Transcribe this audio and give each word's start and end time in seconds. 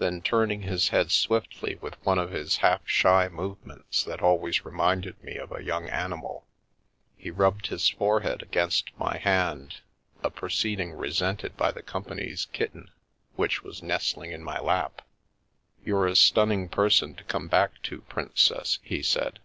Then, 0.00 0.22
turning 0.22 0.62
his 0.62 0.88
head 0.88 1.12
swiftly 1.12 1.76
with 1.76 1.94
one 2.04 2.18
of 2.18 2.32
his 2.32 2.56
half 2.56 2.80
shy 2.84 3.28
movements 3.28 4.02
that 4.02 4.20
always 4.20 4.64
reminded 4.64 5.22
me 5.22 5.36
of 5.36 5.52
a 5.52 5.62
young 5.62 5.88
animal, 5.88 6.48
he 7.16 7.30
rubbed 7.30 7.68
his 7.68 7.88
forehead 7.88 8.42
against 8.42 8.90
my 8.98 9.18
hand— 9.18 9.76
a 10.24 10.30
proceeding 10.32 10.94
resented 10.94 11.56
by 11.56 11.70
the 11.70 11.80
company's 11.84 12.46
kit 12.52 12.72
ten, 12.72 12.90
which 13.36 13.62
was 13.62 13.84
nestling 13.84 14.32
in 14.32 14.42
my 14.42 14.58
lap." 14.58 15.00
You're 15.84 16.08
a 16.08 16.16
stunning 16.16 16.68
person 16.68 17.14
to 17.14 17.22
come 17.22 17.46
back 17.46 17.80
to, 17.82 18.00
prin 18.00 18.32
cess," 18.34 18.80
he 18.82 19.00
said. 19.00 19.38